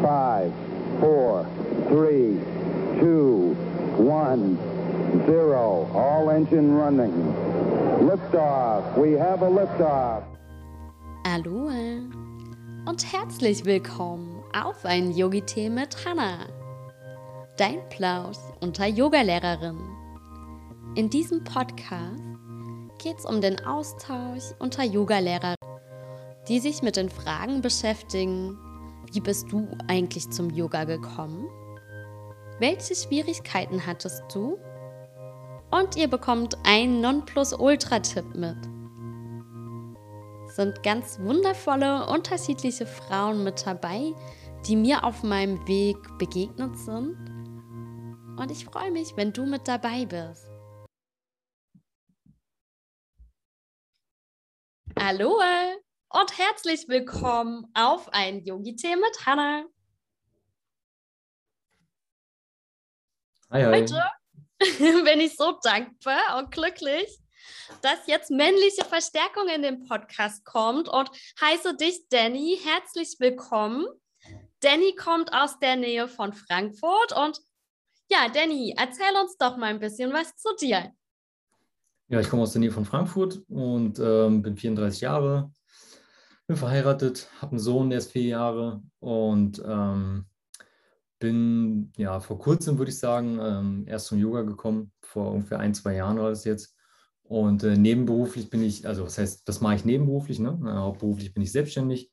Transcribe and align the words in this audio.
Five, 0.00 0.52
four, 1.00 1.44
three, 1.88 2.38
two, 3.00 3.56
one, 3.96 4.56
zero. 5.26 5.90
All 5.92 6.30
engine 6.30 6.72
running. 6.72 7.10
Liftoff. 8.06 8.96
We 8.96 9.18
have 9.18 9.42
a 9.42 9.48
liftoff. 9.48 10.22
Aloha 11.24 11.98
und 12.86 13.12
herzlich 13.12 13.64
willkommen 13.64 14.40
auf 14.54 14.84
ein 14.84 15.10
Yogi-Tee 15.10 15.68
mit 15.68 15.96
Hannah. 16.06 16.46
Dein 17.56 17.80
Plausch 17.88 18.38
unter 18.60 18.86
Yogalehrerin. 18.86 19.80
In 20.94 21.10
diesem 21.10 21.42
Podcast 21.42 22.22
geht 23.02 23.18
es 23.18 23.24
um 23.24 23.40
den 23.40 23.58
Austausch 23.66 24.54
unter 24.60 24.84
Yogalehrern, 24.84 25.56
die 26.46 26.60
sich 26.60 26.82
mit 26.82 26.94
den 26.94 27.08
Fragen 27.10 27.62
beschäftigen, 27.62 28.56
wie 29.12 29.20
bist 29.20 29.50
du 29.50 29.68
eigentlich 29.86 30.30
zum 30.30 30.50
Yoga 30.50 30.84
gekommen? 30.84 31.48
Welche 32.58 32.94
Schwierigkeiten 32.94 33.86
hattest 33.86 34.22
du? 34.34 34.58
Und 35.70 35.96
ihr 35.96 36.08
bekommt 36.08 36.56
einen 36.64 37.00
Nonplusultra-Tipp 37.00 38.34
mit. 38.34 38.56
Sind 40.54 40.82
ganz 40.82 41.18
wundervolle, 41.20 42.06
unterschiedliche 42.06 42.86
Frauen 42.86 43.44
mit 43.44 43.66
dabei, 43.66 44.12
die 44.66 44.76
mir 44.76 45.04
auf 45.04 45.22
meinem 45.22 45.66
Weg 45.68 45.96
begegnet 46.18 46.76
sind. 46.78 47.16
Und 48.38 48.50
ich 48.50 48.64
freue 48.64 48.90
mich, 48.90 49.16
wenn 49.16 49.32
du 49.32 49.46
mit 49.46 49.68
dabei 49.68 50.06
bist. 50.06 50.48
Hallo 54.98 55.38
und 56.10 56.38
herzlich 56.38 56.88
willkommen 56.88 57.66
auf 57.74 58.08
ein 58.12 58.42
Yogi-Tee 58.42 58.96
mit 58.96 59.26
Hannah. 59.26 59.64
Hi, 63.50 63.62
hi. 63.62 63.80
Heute 63.80 64.02
bin 65.04 65.20
ich 65.20 65.36
so 65.36 65.58
dankbar 65.62 66.38
und 66.38 66.50
glücklich, 66.50 67.18
dass 67.82 68.06
jetzt 68.06 68.30
männliche 68.30 68.84
Verstärkung 68.84 69.48
in 69.48 69.62
den 69.62 69.86
Podcast 69.86 70.44
kommt 70.44 70.88
und 70.88 71.10
heiße 71.40 71.76
dich 71.76 72.08
Danny 72.08 72.58
herzlich 72.64 73.16
willkommen. 73.18 73.86
Danny 74.60 74.94
kommt 74.94 75.32
aus 75.34 75.58
der 75.58 75.76
Nähe 75.76 76.08
von 76.08 76.32
Frankfurt 76.32 77.12
und 77.12 77.38
ja, 78.10 78.28
Danny, 78.32 78.74
erzähl 78.76 79.14
uns 79.20 79.36
doch 79.36 79.58
mal 79.58 79.66
ein 79.66 79.80
bisschen 79.80 80.12
was 80.14 80.34
zu 80.36 80.48
dir. 80.58 80.90
Ja, 82.08 82.20
ich 82.20 82.30
komme 82.30 82.42
aus 82.42 82.52
der 82.52 82.60
Nähe 82.60 82.72
von 82.72 82.86
Frankfurt 82.86 83.42
und 83.50 83.98
ähm, 83.98 84.40
bin 84.40 84.56
34 84.56 85.02
Jahre, 85.02 85.52
bin 86.48 86.56
verheiratet, 86.56 87.30
habe 87.40 87.52
einen 87.52 87.60
Sohn, 87.60 87.90
der 87.90 87.98
ist 87.98 88.10
vier 88.10 88.24
Jahre 88.24 88.82
und 89.00 89.62
ähm, 89.64 90.24
bin 91.18 91.92
ja 91.96 92.20
vor 92.20 92.38
kurzem, 92.38 92.78
würde 92.78 92.90
ich 92.90 92.98
sagen, 92.98 93.38
ähm, 93.40 93.84
erst 93.86 94.06
zum 94.06 94.18
Yoga 94.18 94.42
gekommen, 94.42 94.92
vor 95.02 95.32
ungefähr 95.32 95.60
ein, 95.60 95.74
zwei 95.74 95.94
Jahren 95.94 96.18
war 96.18 96.30
das 96.30 96.44
jetzt. 96.44 96.74
Und 97.22 97.62
äh, 97.64 97.76
nebenberuflich 97.76 98.48
bin 98.48 98.62
ich, 98.62 98.86
also 98.86 99.04
was 99.04 99.18
heißt, 99.18 99.46
das 99.46 99.60
mache 99.60 99.74
ich 99.74 99.84
nebenberuflich, 99.84 100.38
ne? 100.38 100.58
Äh, 100.64 100.70
hauptberuflich 100.70 101.34
bin 101.34 101.42
ich 101.42 101.52
selbstständig 101.52 102.10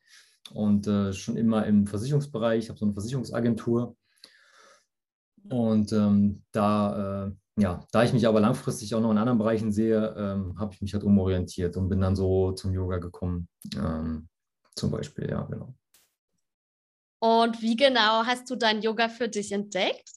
und 0.51 0.85
äh, 0.85 1.13
schon 1.13 1.37
immer 1.37 1.65
im 1.65 1.87
Versicherungsbereich, 1.87 2.65
ich 2.65 2.69
habe 2.69 2.77
so 2.77 2.85
eine 2.85 2.93
Versicherungsagentur. 2.93 3.95
Und 5.49 5.93
ähm, 5.93 6.43
da, 6.51 7.27
äh, 7.27 7.31
ja, 7.57 7.85
da 7.91 8.03
ich 8.03 8.11
mich 8.11 8.27
aber 8.27 8.41
langfristig 8.41 8.93
auch 8.95 9.01
noch 9.01 9.11
in 9.11 9.17
anderen 9.17 9.39
Bereichen 9.39 9.71
sehe, 9.71 10.13
ähm, 10.17 10.59
habe 10.59 10.73
ich 10.73 10.81
mich 10.81 10.93
halt 10.93 11.03
umorientiert 11.03 11.77
und 11.77 11.89
bin 11.89 12.01
dann 12.01 12.15
so 12.15 12.51
zum 12.51 12.73
Yoga 12.73 12.97
gekommen. 12.97 13.47
Ähm, 13.75 14.27
zum 14.75 14.91
Beispiel, 14.91 15.29
ja, 15.29 15.43
genau. 15.43 15.73
Und 17.19 17.61
wie 17.61 17.77
genau 17.77 18.25
hast 18.25 18.49
du 18.49 18.55
dein 18.55 18.81
Yoga 18.81 19.07
für 19.07 19.29
dich 19.29 19.51
entdeckt? 19.51 20.09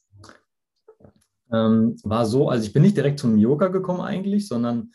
Ähm, 1.53 1.97
war 2.03 2.27
so, 2.27 2.48
also 2.48 2.67
ich 2.67 2.72
bin 2.72 2.83
nicht 2.83 2.97
direkt 2.97 3.20
zum 3.20 3.39
Yoga 3.39 3.69
gekommen 3.69 4.00
eigentlich, 4.00 4.48
sondern 4.48 4.92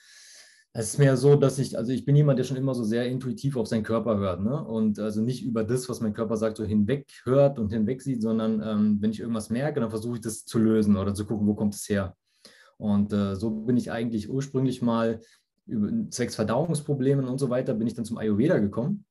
es 0.74 0.90
ist 0.90 0.98
mehr 0.98 1.18
so, 1.18 1.36
dass 1.36 1.60
ich, 1.60 1.78
also 1.78 1.92
ich 1.92 2.04
bin 2.04 2.16
jemand, 2.16 2.40
der 2.40 2.44
schon 2.44 2.58
immer 2.58 2.76
so 2.76 2.84
sehr 2.84 3.08
intuitiv 3.08 3.56
auf 3.58 3.68
seinen 3.68 3.84
Körper 3.84 4.18
hört, 4.18 4.42
ne? 4.42 4.64
Und 4.64 5.00
also 5.00 5.22
nicht 5.22 5.44
über 5.44 5.64
das, 5.64 5.88
was 5.88 6.02
mein 6.02 6.14
Körper 6.14 6.36
sagt, 6.36 6.58
so 6.58 6.66
hinweg 6.66 7.08
hört 7.24 7.58
und 7.58 7.72
hinweg 7.72 8.02
sieht, 8.02 8.22
sondern 8.22 8.62
ähm, 8.62 8.98
wenn 9.00 9.12
ich 9.12 9.20
irgendwas 9.20 9.50
merke, 9.50 9.80
dann 9.80 9.92
versuche 9.92 10.16
ich 10.16 10.22
das 10.22 10.46
zu 10.46 10.60
lösen 10.60 10.98
oder 10.98 11.14
zu 11.14 11.26
gucken, 11.26 11.48
wo 11.48 11.54
kommt 11.54 11.76
es 11.76 11.88
her. 11.88 12.16
Und 12.84 13.14
äh, 13.14 13.38
so 13.38 13.50
bin 13.50 13.78
ich 13.78 13.94
eigentlich 13.94 14.30
ursprünglich 14.30 14.82
mal 14.82 15.22
über 15.66 15.90
zwecks 16.10 16.36
Verdauungsproblemen 16.36 17.30
und 17.30 17.38
so 17.38 17.50
weiter, 17.50 17.74
bin 17.74 17.88
ich 17.88 17.94
dann 17.94 18.04
zum 18.04 18.18
Ayurveda 18.18 18.60
gekommen. 18.60 19.06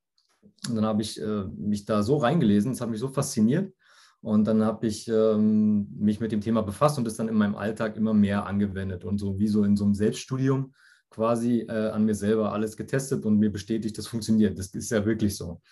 Und 0.69 0.77
dann 0.77 0.85
habe 0.85 1.01
ich 1.01 1.19
äh, 1.19 1.45
mich 1.57 1.87
da 1.87 2.03
so 2.03 2.19
reingelesen, 2.19 2.73
es 2.73 2.83
hat 2.83 2.91
mich 2.91 3.01
so 3.01 3.09
fasziniert. 3.09 3.73
Und 4.21 4.47
dann 4.47 4.63
habe 4.63 4.87
ich 4.87 5.09
ähm, 5.09 5.89
mich 5.99 6.21
mit 6.21 6.33
dem 6.33 6.43
Thema 6.43 6.61
befasst 6.61 6.99
und 6.99 7.07
das 7.07 7.17
dann 7.17 7.29
in 7.29 7.35
meinem 7.35 7.55
Alltag 7.55 7.97
immer 7.97 8.13
mehr 8.13 8.45
angewendet 8.45 9.05
und 9.07 9.17
so 9.19 9.39
wie 9.39 9.49
so 9.49 9.65
in 9.65 9.75
so 9.75 9.85
einem 9.85 9.95
Selbststudium 9.95 10.75
quasi 11.09 11.61
äh, 11.61 11.89
an 11.89 12.05
mir 12.05 12.15
selber 12.15 12.53
alles 12.53 12.77
getestet 12.77 13.25
und 13.25 13.39
mir 13.39 13.51
bestätigt, 13.51 13.97
das 13.97 14.07
funktioniert. 14.07 14.59
Das 14.59 14.67
ist 14.75 14.91
ja 14.91 15.07
wirklich 15.07 15.35
so. 15.35 15.63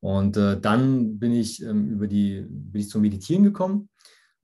Und 0.00 0.38
äh, 0.38 0.58
dann 0.58 1.18
bin 1.18 1.32
ich 1.32 1.62
ähm, 1.62 1.90
über 1.90 2.06
die, 2.06 2.46
bin 2.48 2.80
ich 2.80 2.88
zum 2.88 3.02
Meditieren 3.02 3.44
gekommen, 3.44 3.90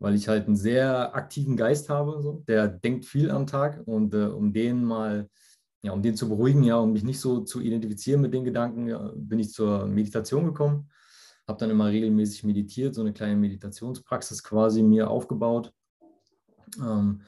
weil 0.00 0.14
ich 0.14 0.26
halt 0.26 0.46
einen 0.46 0.56
sehr 0.56 1.14
aktiven 1.14 1.56
Geist 1.56 1.88
habe, 1.88 2.20
so. 2.20 2.42
der 2.48 2.66
denkt 2.66 3.04
viel 3.04 3.30
am 3.30 3.46
Tag 3.46 3.82
und 3.86 4.14
äh, 4.14 4.24
um 4.24 4.52
den 4.52 4.84
mal 4.84 5.28
ja, 5.82 5.92
um 5.92 6.02
den 6.02 6.16
zu 6.16 6.28
beruhigen, 6.28 6.62
ja, 6.62 6.76
um 6.76 6.92
mich 6.92 7.04
nicht 7.04 7.20
so 7.20 7.40
zu 7.40 7.60
identifizieren 7.60 8.20
mit 8.20 8.34
den 8.34 8.44
Gedanken, 8.44 8.86
ja, 8.86 9.12
bin 9.14 9.38
ich 9.38 9.52
zur 9.52 9.86
Meditation 9.86 10.44
gekommen. 10.44 10.90
Habe 11.48 11.58
dann 11.58 11.70
immer 11.70 11.86
regelmäßig 11.86 12.44
meditiert, 12.44 12.94
so 12.94 13.00
eine 13.00 13.12
kleine 13.12 13.36
Meditationspraxis 13.36 14.42
quasi 14.42 14.82
mir 14.82 15.08
aufgebaut. 15.08 15.72
Ähm, 16.78 17.22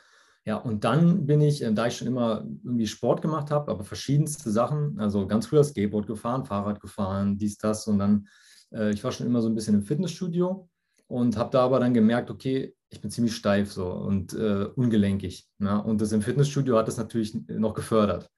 ja, 0.44 0.56
und 0.56 0.84
dann 0.84 1.26
bin 1.26 1.40
ich, 1.40 1.62
äh, 1.62 1.72
da 1.72 1.86
ich 1.86 1.96
schon 1.96 2.08
immer 2.08 2.44
irgendwie 2.62 2.86
Sport 2.86 3.22
gemacht 3.22 3.50
habe, 3.50 3.70
aber 3.70 3.84
verschiedenste 3.84 4.50
Sachen, 4.50 4.98
also 5.00 5.26
ganz 5.26 5.46
früher 5.46 5.64
Skateboard 5.64 6.06
gefahren, 6.06 6.44
Fahrrad 6.44 6.80
gefahren, 6.80 7.38
dies, 7.38 7.56
das 7.58 7.86
und 7.86 7.98
dann, 7.98 8.28
äh, 8.72 8.90
ich 8.92 9.02
war 9.02 9.12
schon 9.12 9.26
immer 9.26 9.40
so 9.40 9.48
ein 9.48 9.54
bisschen 9.54 9.74
im 9.74 9.82
Fitnessstudio 9.82 10.68
und 11.12 11.36
habe 11.36 11.50
da 11.50 11.60
aber 11.60 11.78
dann 11.78 11.92
gemerkt, 11.92 12.30
okay, 12.30 12.74
ich 12.88 13.02
bin 13.02 13.10
ziemlich 13.10 13.36
steif 13.36 13.70
so 13.70 13.86
und 13.86 14.32
äh, 14.32 14.64
ungelenkig. 14.76 15.46
Ja? 15.58 15.76
Und 15.76 16.00
das 16.00 16.12
im 16.12 16.22
Fitnessstudio 16.22 16.78
hat 16.78 16.88
das 16.88 16.96
natürlich 16.96 17.34
noch 17.48 17.74
gefördert. 17.74 18.30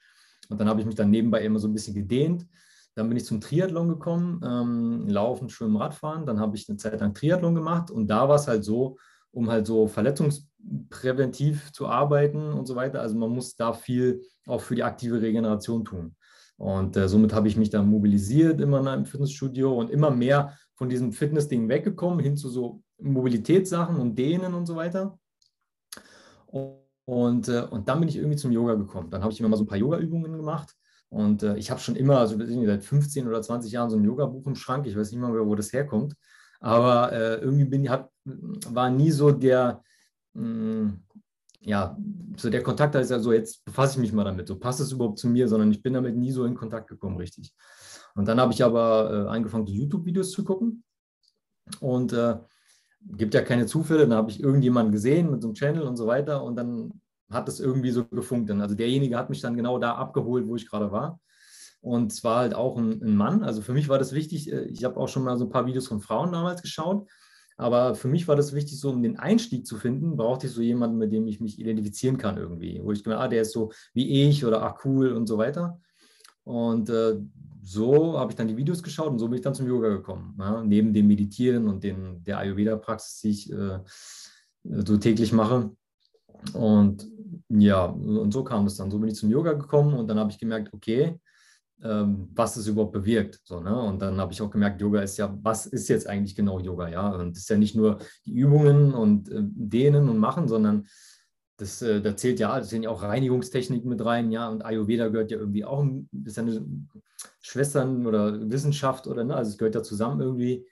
Und 0.49 0.61
dann 0.61 0.69
habe 0.69 0.81
ich 0.81 0.87
mich 0.87 0.97
dann 0.97 1.09
nebenbei 1.09 1.45
immer 1.45 1.61
so 1.61 1.69
ein 1.69 1.73
bisschen 1.73 1.95
gedehnt. 1.95 2.49
Dann 2.97 3.09
bin 3.09 3.17
ich 3.17 3.27
zum 3.27 3.41
Triathlon 3.41 3.89
gekommen, 3.89 4.41
ähm, 4.45 5.07
Laufen, 5.07 5.49
Schwimmen, 5.51 5.77
Radfahren. 5.77 6.27
Dann 6.27 6.41
habe 6.41 6.57
ich 6.57 6.69
eine 6.69 6.77
Zeit 6.77 6.99
lang 6.99 7.15
Triathlon 7.15 7.55
gemacht 7.55 7.93
und 7.93 8.09
da 8.09 8.29
war 8.29 8.35
es 8.35 8.49
halt 8.49 8.65
so, 8.65 8.97
um 9.31 9.49
halt 9.49 9.69
so 9.69 9.87
verletzungspräventiv 9.87 11.71
zu 11.71 11.87
arbeiten 11.87 12.53
und 12.53 12.67
so 12.67 12.75
weiter. 12.75 13.03
Also 13.03 13.17
man 13.17 13.31
muss 13.31 13.55
da 13.55 13.73
viel 13.73 14.23
auch 14.49 14.61
für 14.61 14.75
die 14.75 14.83
aktive 14.83 15.23
Regeneration 15.23 15.85
tun. 15.85 16.17
Und 16.57 16.97
äh, 16.97 17.09
somit 17.09 17.33
habe 17.33 17.47
ich 17.47 17.57
mich 17.57 17.71
dann 17.71 17.89
mobilisiert 17.89 18.61
immer 18.61 18.95
im 18.95 19.05
Fitnessstudio 19.05 19.73
und 19.79 19.91
immer 19.91 20.11
mehr 20.11 20.57
von 20.85 20.91
diesem 20.91 21.13
Fitness-Ding 21.13 21.67
weggekommen 21.67 22.21
hin 22.21 22.37
zu 22.37 22.51
so 22.51 22.83
Mobilitätssachen 22.99 23.97
und 23.97 24.19
Dehnen 24.19 24.53
und 24.53 24.67
so 24.67 24.77
weiter. 24.77 25.19
Und 27.07 27.49
äh, 27.49 27.67
und 27.71 27.89
dann 27.89 28.01
bin 28.01 28.09
ich 28.11 28.17
irgendwie 28.17 28.37
zum 28.37 28.53
Yoga 28.53 28.75
gekommen. 28.75 29.11
Dann 29.11 29.23
habe 29.23 29.33
ich 29.33 29.41
immer 29.41 29.49
mal 29.49 29.57
so 29.57 29.65
ein 29.65 29.67
paar 29.67 29.79
Yoga-Übungen 29.79 30.37
gemacht. 30.37 30.75
Und 31.09 31.43
äh, 31.43 31.57
ich 31.57 31.71
habe 31.71 31.81
schon 31.81 31.97
immer, 31.97 32.19
also 32.19 32.37
seit 32.39 32.85
15 32.85 33.27
oder 33.27 33.41
20 33.41 33.73
Jahren 33.73 33.89
so 33.89 33.97
ein 33.97 34.05
Yoga-Buch 34.05 34.47
im 34.47 34.57
Schrank. 34.57 34.87
Ich 34.87 34.95
weiß 34.95 35.11
nicht 35.11 35.21
mal, 35.21 35.33
wo 35.33 35.55
das 35.55 35.73
herkommt. 35.73 36.15
Aber 36.61 37.13
äh, 37.13 37.37
irgendwie 37.37 37.65
bin, 37.65 37.89
hab, 37.89 38.11
war 38.25 38.91
nie 38.91 39.11
so 39.11 39.31
der, 39.31 39.83
mh, 40.35 40.45
mm, 40.45 41.05
ja, 41.61 41.97
so 42.37 42.51
der 42.51 42.63
Kontakt, 42.63 42.95
da 42.95 43.01
ist 43.01 43.11
ja 43.11 43.19
so, 43.19 43.33
jetzt 43.33 43.65
befasse 43.65 43.95
ich 43.95 44.01
mich 44.01 44.13
mal 44.13 44.25
damit. 44.25 44.49
So 44.49 44.59
passt 44.59 44.81
es 44.81 44.93
überhaupt 44.93 45.19
zu 45.19 45.29
mir, 45.29 45.49
sondern 45.49 45.71
ich 45.71 45.83
bin 45.83 45.95
damit 45.95 46.15
nie 46.15 46.31
so 46.31 46.45
in 46.45 46.55
Kontakt 46.55 46.89
gekommen, 46.89 47.17
richtig. 47.17 47.55
Und 48.15 48.29
dann 48.29 48.41
habe 48.41 48.53
ich 48.53 48.63
aber 48.63 49.27
äh, 49.27 49.29
angefangen, 49.29 49.67
YouTube-Videos 49.67 50.31
zu 50.31 50.45
gucken. 50.45 50.85
Und 51.81 52.13
äh, 52.13 52.37
gibt 53.07 53.35
ja 53.35 53.43
keine 53.43 53.67
Zufälle, 53.67 54.07
dann 54.07 54.17
habe 54.17 54.31
ich 54.31 54.43
irgendjemanden 54.43 54.93
gesehen 54.93 55.31
mit 55.31 55.43
so 55.43 55.49
einem 55.49 55.55
Channel 55.55 55.83
und 55.83 55.97
so 55.97 56.07
weiter 56.07 56.43
und 56.43 56.57
dann 56.57 57.01
hat 57.31 57.49
es 57.49 57.61
irgendwie 57.61 57.91
so 57.91 58.05
gefunkt. 58.05 58.51
Also 58.51 58.75
derjenige 58.75 59.17
hat 59.17 59.31
mich 59.31 59.41
dann 59.41 59.57
genau 59.57 59.79
da 59.79 59.95
abgeholt, 59.95 60.47
wo 60.47 60.57
ich 60.57 60.69
gerade 60.69 60.93
war. 60.93 61.21
Und 61.81 62.13
es 62.13 62.25
war 62.25 62.39
halt 62.39 62.55
auch 62.55 62.79
ein, 62.79 63.03
ein, 63.03 63.17
Mann. 63.17 63.43
Also 63.43 63.61
für 63.61 63.75
mich 63.75 63.89
war 63.89 63.99
das 63.99 64.13
wichtig. 64.13 64.51
Äh, 64.51 64.65
ich 64.67 64.85
habe 64.85 64.97
auch 64.97 65.09
schon 65.09 65.23
mal 65.23 65.37
so 65.37 65.45
ein 65.45 65.51
paar 65.51 65.67
Videos 65.67 65.87
von 65.87 66.01
Frauen 66.01 66.33
damals 66.33 66.63
geschaut. 66.63 67.07
Aber 67.57 67.95
für 67.95 68.09
mich 68.09 68.27
war 68.27 68.37
das 68.37 68.55
wichtig, 68.55 68.81
so 68.81 68.91
um 68.91 69.03
den 69.03 69.19
Einstieg 69.19 69.67
zu 69.67 69.77
finden, 69.77 70.17
brauchte 70.17 70.47
ich 70.47 70.53
so 70.53 70.63
jemanden, 70.63 70.97
mit 70.97 71.13
dem 71.13 71.27
ich 71.29 71.41
mich 71.41 71.59
identifizieren 71.59 72.17
kann 72.19 72.37
irgendwie. 72.37 72.81
Wo 72.83 72.91
ich 72.91 73.05
gemerkt 73.05 73.23
ah, 73.23 73.29
der 73.29 73.43
ist 73.43 73.53
so 73.53 73.71
wie 73.93 74.27
ich 74.27 74.45
oder 74.45 74.63
ach 74.63 74.85
cool 74.85 75.13
und 75.13 75.27
so 75.27 75.39
weiter. 75.39 75.79
Und 76.45 76.91
äh, 76.91 77.17
so 77.63 78.19
habe 78.19 78.31
ich 78.31 78.37
dann 78.37 78.49
die 78.49 78.57
Videos 78.57 78.83
geschaut 78.83 79.09
und 79.09 79.19
so 79.19 79.27
bin 79.29 79.37
ich 79.37 79.43
dann 79.43 79.55
zum 79.55 79.67
Yoga 79.67 79.89
gekommen. 79.89 80.37
Ja, 80.39 80.63
neben 80.63 80.93
dem 80.93 81.07
Meditieren 81.07 81.67
und 81.69 81.83
dem, 81.83 82.23
der 82.23 82.39
Ayurveda-Praxis, 82.39 83.21
die 83.21 83.31
ich 83.31 83.53
äh, 83.53 83.81
so 84.63 84.97
täglich 84.99 85.33
mache. 85.33 85.71
Und 86.53 87.09
ja, 87.49 87.87
und 87.87 88.33
so 88.33 88.45
kam 88.45 88.67
es 88.67 88.77
dann. 88.77 88.91
So 88.91 88.99
bin 88.99 89.09
ich 89.09 89.17
zum 89.17 89.31
Yoga 89.31 89.55
gekommen 89.55 89.95
und 89.95 90.09
dann 90.09 90.19
habe 90.19 90.31
ich 90.31 90.39
gemerkt, 90.39 90.73
okay, 90.75 91.19
ähm, 91.83 92.29
was 92.35 92.57
es 92.57 92.67
überhaupt 92.67 92.93
bewirkt. 92.93 93.41
So, 93.45 93.61
ne? 93.61 93.77
Und 93.79 94.01
dann 94.01 94.19
habe 94.19 94.33
ich 94.33 94.41
auch 94.43 94.51
gemerkt, 94.51 94.81
Yoga 94.81 95.01
ist 95.01 95.17
ja, 95.17 95.37
was 95.43 95.67
ist 95.67 95.89
jetzt 95.89 96.07
eigentlich 96.07 96.37
genau 96.37 96.59
Yoga? 96.61 96.89
Ja, 96.89 97.11
und 97.11 97.33
es 97.33 97.43
ist 97.43 97.51
ja 97.51 97.57
nicht 97.57 97.77
nur 97.77 97.99
die 98.25 98.33
Übungen 98.33 98.95
und 98.95 99.31
äh, 99.31 99.41
Dehnen 99.43 100.09
und 100.09 100.19
Machen, 100.19 100.49
sondern 100.49 100.87
das, 101.57 101.83
äh, 101.83 102.01
da 102.01 102.17
zählt 102.17 102.41
ja, 102.41 102.57
da 102.59 102.65
sind 102.65 102.83
ja 102.83 102.91
auch 102.91 103.03
Reinigungstechniken 103.03 103.89
mit 103.89 104.05
rein, 104.05 104.31
ja, 104.31 104.49
und 104.49 104.65
Ayurveda 104.65 105.09
gehört 105.09 105.31
ja 105.31 105.39
irgendwie 105.39 105.65
auch, 105.65 105.87
ist 106.25 106.37
ja 106.37 106.43
eine 106.43 106.67
Schwestern- 107.41 108.07
oder 108.07 108.51
Wissenschaft 108.51 109.07
oder, 109.07 109.25
ne, 109.25 109.35
also 109.35 109.51
es 109.51 109.59
gehört 109.59 109.75
ja 109.75 109.83
zusammen 109.83 110.21
irgendwie. 110.21 110.67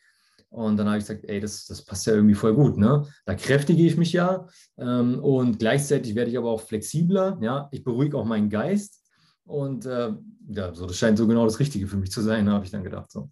Und 0.50 0.76
dann 0.76 0.86
habe 0.86 0.98
ich 0.98 1.04
gesagt, 1.04 1.24
ey, 1.24 1.40
das, 1.40 1.64
das 1.64 1.82
passt 1.82 2.06
ja 2.06 2.12
irgendwie 2.12 2.34
voll 2.34 2.54
gut, 2.54 2.76
ne? 2.76 3.06
Da 3.24 3.34
kräftige 3.34 3.86
ich 3.86 3.96
mich 3.96 4.12
ja 4.12 4.46
ähm, 4.76 5.18
und 5.20 5.58
gleichzeitig 5.58 6.14
werde 6.14 6.30
ich 6.30 6.36
aber 6.36 6.50
auch 6.50 6.60
flexibler, 6.60 7.38
ja. 7.40 7.68
Ich 7.72 7.82
beruhige 7.82 8.18
auch 8.18 8.26
meinen 8.26 8.50
Geist 8.50 9.02
und 9.44 9.86
äh, 9.86 10.12
ja, 10.48 10.74
so, 10.74 10.84
das 10.84 10.98
scheint 10.98 11.16
so 11.16 11.26
genau 11.26 11.46
das 11.46 11.58
Richtige 11.58 11.86
für 11.86 11.96
mich 11.96 12.12
zu 12.12 12.20
sein, 12.20 12.50
habe 12.50 12.66
ich 12.66 12.70
dann 12.70 12.84
gedacht. 12.84 13.10
So. 13.10 13.30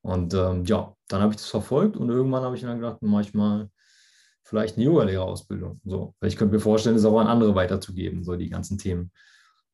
Und 0.00 0.32
ähm, 0.32 0.64
ja, 0.64 0.96
dann 1.08 1.20
habe 1.20 1.32
ich 1.32 1.36
das 1.36 1.48
verfolgt 1.48 1.96
und 1.98 2.08
irgendwann 2.08 2.42
habe 2.42 2.56
ich 2.56 2.62
dann 2.62 2.80
gedacht, 2.80 3.02
mache 3.02 3.22
ich 3.22 3.34
mal 3.34 3.68
vielleicht 4.52 4.76
eine 4.76 4.84
Yogalehrerausbildung. 4.84 5.80
So, 5.82 6.14
ich 6.20 6.36
könnte 6.36 6.54
mir 6.54 6.60
vorstellen, 6.60 6.94
das 6.94 7.06
auch 7.06 7.18
an 7.18 7.26
andere 7.26 7.54
weiterzugeben, 7.54 8.22
so 8.22 8.36
die 8.36 8.50
ganzen 8.50 8.76
Themen. 8.76 9.10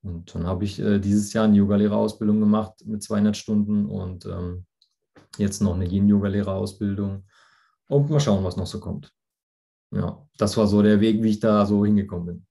Und 0.02 0.32
dann 0.32 0.46
habe 0.46 0.64
ich 0.64 0.78
äh, 0.78 1.00
dieses 1.00 1.32
Jahr 1.32 1.46
eine 1.46 1.56
Yogalehrerausbildung 1.56 2.38
gemacht 2.38 2.74
mit 2.86 3.02
200 3.02 3.36
Stunden 3.36 3.86
und 3.86 4.24
ähm, 4.26 4.66
jetzt 5.36 5.60
noch 5.60 5.74
eine 5.74 5.84
Yin-Yoga-Lehrerausbildung 5.84 7.24
und 7.88 8.10
mal 8.10 8.20
schauen, 8.20 8.44
was 8.44 8.56
noch 8.56 8.68
so 8.68 8.78
kommt. 8.78 9.12
Ja, 9.90 10.24
das 10.36 10.56
war 10.56 10.68
so 10.68 10.80
der 10.80 11.00
Weg, 11.00 11.24
wie 11.24 11.30
ich 11.30 11.40
da 11.40 11.66
so 11.66 11.84
hingekommen 11.84 12.26
bin. 12.26 12.46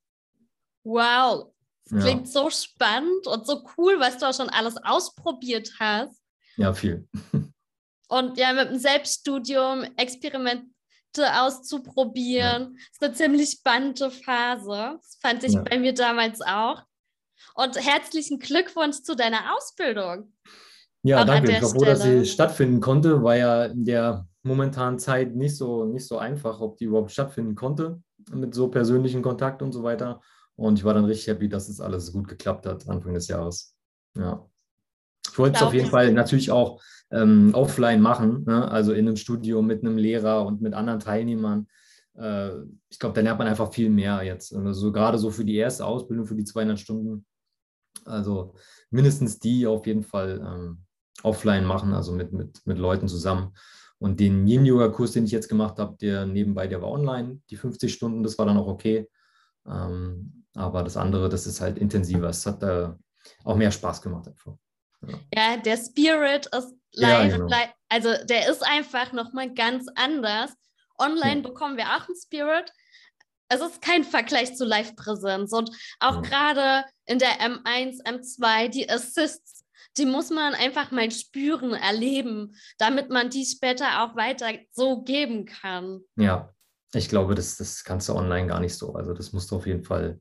Wow, 0.83 1.53
das 1.85 2.03
klingt 2.03 2.25
ja. 2.25 2.31
so 2.41 2.49
spannend 2.49 3.25
und 3.25 3.47
so 3.47 3.63
cool, 3.77 4.01
was 4.01 4.17
du 4.17 4.27
auch 4.27 4.33
schon 4.33 4.49
alles 4.49 4.75
ausprobiert 4.83 5.71
hast. 5.79 6.21
Ja, 6.57 6.73
viel. 6.73 7.07
Und 8.09 8.37
ja, 8.37 8.53
mit 8.53 8.69
dem 8.69 8.79
Selbststudium, 8.79 9.83
Experimente 11.07 11.41
auszuprobieren. 11.41 12.63
Ja. 12.63 12.69
Das 12.69 12.91
ist 12.91 13.03
eine 13.03 13.13
ziemlich 13.13 13.49
spannende 13.51 14.11
Phase. 14.11 14.97
Das 14.97 15.17
fand 15.21 15.43
ich 15.43 15.53
ja. 15.53 15.61
bei 15.61 15.79
mir 15.79 15.93
damals 15.93 16.41
auch. 16.41 16.81
Und 17.55 17.75
herzlichen 17.75 18.39
Glückwunsch 18.39 19.01
zu 19.01 19.15
deiner 19.15 19.55
Ausbildung. 19.55 20.33
Ja, 21.03 21.23
danke. 21.23 21.51
Ich 21.51 21.61
war 21.61 21.69
froh, 21.69 21.85
dass 21.85 22.03
sie 22.03 22.25
stattfinden 22.25 22.79
konnte. 22.79 23.23
War 23.23 23.35
ja 23.35 23.65
in 23.65 23.85
der 23.85 24.27
momentanen 24.43 24.99
Zeit 24.99 25.35
nicht 25.35 25.55
so, 25.55 25.85
nicht 25.85 26.07
so 26.07 26.17
einfach, 26.17 26.59
ob 26.61 26.77
die 26.77 26.85
überhaupt 26.85 27.11
stattfinden 27.11 27.55
konnte 27.55 28.01
mit 28.31 28.53
so 28.53 28.67
persönlichen 28.69 29.21
Kontakt 29.21 29.61
und 29.61 29.71
so 29.71 29.83
weiter. 29.83 30.21
Und 30.55 30.79
ich 30.79 30.83
war 30.83 30.93
dann 30.93 31.05
richtig 31.05 31.27
happy, 31.27 31.47
dass 31.47 31.69
es 31.69 31.79
alles 31.79 32.11
gut 32.11 32.27
geklappt 32.27 32.65
hat 32.65 32.87
Anfang 32.89 33.13
des 33.13 33.27
Jahres. 33.27 33.75
Ja. 34.17 34.47
Ich 35.31 35.37
wollte 35.37 35.57
es 35.57 35.63
auf 35.63 35.73
jeden 35.73 35.89
Fall 35.89 36.11
natürlich 36.13 36.51
auch 36.51 36.81
ähm, 37.11 37.51
offline 37.53 38.01
machen, 38.01 38.43
ne? 38.45 38.69
also 38.69 38.93
in 38.93 39.07
einem 39.07 39.15
Studio 39.15 39.61
mit 39.61 39.83
einem 39.83 39.97
Lehrer 39.97 40.45
und 40.45 40.61
mit 40.61 40.73
anderen 40.73 40.99
Teilnehmern. 40.99 41.67
Äh, 42.15 42.51
ich 42.89 42.99
glaube, 42.99 43.15
da 43.15 43.21
lernt 43.21 43.39
man 43.39 43.47
einfach 43.47 43.71
viel 43.71 43.89
mehr 43.89 44.23
jetzt. 44.23 44.53
Also 44.53 44.91
gerade 44.91 45.17
so 45.17 45.29
für 45.31 45.45
die 45.45 45.55
erste 45.55 45.85
Ausbildung, 45.85 46.25
für 46.25 46.35
die 46.35 46.43
200 46.43 46.79
Stunden. 46.79 47.25
Also 48.05 48.55
mindestens 48.89 49.39
die 49.39 49.67
auf 49.67 49.85
jeden 49.85 50.03
Fall 50.03 50.41
ähm, 50.45 50.83
offline 51.23 51.65
machen, 51.65 51.93
also 51.93 52.11
mit, 52.11 52.33
mit, 52.33 52.61
mit 52.65 52.77
Leuten 52.77 53.07
zusammen. 53.07 53.53
Und 53.99 54.19
den 54.19 54.45
Yin-Yoga-Kurs, 54.45 55.13
den 55.13 55.25
ich 55.25 55.31
jetzt 55.31 55.49
gemacht 55.49 55.79
habe, 55.79 55.97
der 55.99 56.25
nebenbei, 56.25 56.67
der 56.67 56.81
war 56.81 56.91
online, 56.91 57.41
die 57.49 57.55
50 57.55 57.91
Stunden, 57.91 58.21
das 58.21 58.37
war 58.37 58.45
dann 58.45 58.57
auch 58.57 58.67
okay. 58.67 59.09
Ähm, 59.65 60.45
aber 60.53 60.83
das 60.83 60.97
andere, 60.97 61.29
das 61.29 61.47
ist 61.47 61.61
halt 61.61 61.77
intensiver. 61.77 62.29
Es 62.29 62.45
hat 62.45 62.61
äh, 62.63 62.89
auch 63.43 63.55
mehr 63.55 63.71
Spaß 63.71 64.01
gemacht 64.01 64.27
einfach. 64.27 64.55
Ja, 65.01 65.19
ja 65.33 65.57
der 65.57 65.77
Spirit 65.77 66.47
ist 66.47 66.73
live, 66.93 67.31
ja, 67.31 67.37
genau. 67.37 67.47
live, 67.47 67.69
also 67.89 68.13
der 68.25 68.49
ist 68.49 68.63
einfach 68.65 69.11
nochmal 69.13 69.53
ganz 69.53 69.87
anders. 69.95 70.51
Online 70.97 71.41
ja. 71.41 71.47
bekommen 71.47 71.77
wir 71.77 71.85
auch 71.85 72.07
einen 72.07 72.17
Spirit. 72.17 72.71
Es 73.49 73.61
ist 73.61 73.81
kein 73.81 74.03
Vergleich 74.03 74.55
zu 74.55 74.65
Live-Präsenz. 74.65 75.53
Und 75.53 75.71
auch 75.99 76.21
gerade 76.21 76.83
in 77.05 77.19
der 77.19 77.39
M1, 77.39 78.03
M2, 78.03 78.67
die 78.67 78.89
Assists, 78.89 79.63
die 79.95 80.05
muss 80.05 80.29
man 80.29 80.53
einfach 80.53 80.91
mal 80.91 81.09
spüren, 81.11 81.73
erleben, 81.73 82.55
damit 82.77 83.09
man 83.09 83.29
die 83.29 83.45
später 83.45 84.03
auch 84.03 84.15
weiter 84.15 84.47
so 84.71 85.01
geben 85.03 85.45
kann. 85.45 86.01
Ja, 86.17 86.53
ich 86.93 87.09
glaube, 87.09 87.35
das, 87.35 87.57
das 87.57 87.83
kannst 87.83 88.09
du 88.09 88.15
online 88.15 88.47
gar 88.47 88.59
nicht 88.59 88.75
so. 88.75 88.93
Also 88.95 89.13
das 89.13 89.31
musst 89.31 89.51
du 89.51 89.55
auf 89.55 89.65
jeden 89.65 89.83
Fall, 89.83 90.19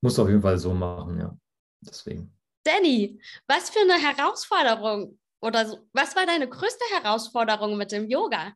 musst 0.00 0.18
du 0.18 0.22
auf 0.22 0.28
jeden 0.28 0.42
Fall 0.42 0.58
so 0.58 0.74
machen, 0.74 1.18
ja. 1.18 1.36
Deswegen. 1.80 2.35
Danny, 2.66 3.20
was 3.46 3.70
für 3.70 3.80
eine 3.80 3.94
Herausforderung 3.94 5.18
oder 5.40 5.66
so, 5.66 5.78
was 5.92 6.16
war 6.16 6.26
deine 6.26 6.48
größte 6.48 6.84
Herausforderung 6.92 7.76
mit 7.76 7.92
dem 7.92 8.08
Yoga? 8.08 8.52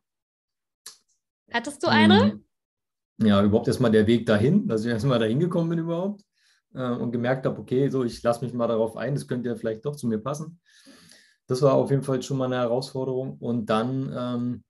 Hattest 1.51 1.81
du 1.83 1.87
eine? 1.87 2.41
Mm, 3.17 3.25
ja, 3.25 3.43
überhaupt 3.43 3.67
erstmal 3.67 3.91
der 3.91 4.07
Weg 4.07 4.25
dahin, 4.25 4.67
dass 4.67 4.83
ich 4.83 4.91
erstmal 4.91 5.19
dahin 5.19 5.39
gekommen 5.39 5.69
bin 5.69 5.79
überhaupt 5.79 6.23
äh, 6.73 6.89
und 6.89 7.11
gemerkt 7.11 7.45
habe, 7.45 7.59
okay, 7.59 7.89
so 7.89 8.03
ich 8.03 8.21
lasse 8.21 8.43
mich 8.43 8.53
mal 8.53 8.67
darauf 8.67 8.97
ein, 8.97 9.15
das 9.15 9.27
könnte 9.27 9.49
ja 9.49 9.55
vielleicht 9.55 9.85
doch 9.85 9.95
zu 9.95 10.07
mir 10.07 10.19
passen. 10.19 10.59
Das 11.47 11.61
war 11.61 11.73
auf 11.73 11.89
jeden 11.91 12.03
Fall 12.03 12.21
schon 12.21 12.37
mal 12.37 12.45
eine 12.45 12.57
Herausforderung. 12.57 13.37
Und 13.39 13.65
dann 13.65 14.63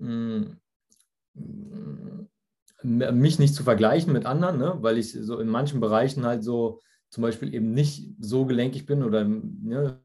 ähm, 0.00 0.48
mm, 0.48 0.56
mich 2.82 3.38
nicht 3.38 3.54
zu 3.54 3.64
vergleichen 3.64 4.12
mit 4.12 4.26
anderen, 4.26 4.58
ne? 4.58 4.76
weil 4.80 4.98
ich 4.98 5.12
so 5.12 5.40
in 5.40 5.48
manchen 5.48 5.80
Bereichen 5.80 6.24
halt 6.24 6.44
so 6.44 6.80
zum 7.16 7.22
Beispiel 7.22 7.54
eben 7.54 7.72
nicht 7.72 8.10
so 8.20 8.44
gelenkig 8.44 8.84
bin 8.84 9.02
oder 9.02 9.24
ne, 9.24 9.98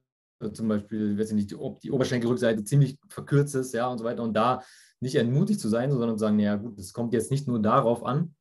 zum 0.53 0.69
Beispiel, 0.69 1.19
weiß 1.19 1.31
ich 1.31 1.35
nicht, 1.35 1.53
ob 1.55 1.81
die 1.81 1.91
Oberschenkelrückseite 1.91 2.63
ziemlich 2.63 2.97
verkürzt 3.09 3.53
ist, 3.53 3.73
ja, 3.73 3.89
und 3.89 3.97
so 3.97 4.05
weiter. 4.05 4.23
Und 4.23 4.33
da 4.33 4.61
nicht 5.01 5.15
entmutigt 5.15 5.59
zu 5.59 5.67
sein, 5.67 5.91
sondern 5.91 6.17
zu 6.17 6.21
sagen, 6.21 6.39
ja 6.39 6.55
gut, 6.55 6.79
es 6.79 6.93
kommt 6.93 7.11
jetzt 7.11 7.29
nicht 7.29 7.49
nur 7.49 7.61
darauf 7.61 8.05
an, 8.05 8.33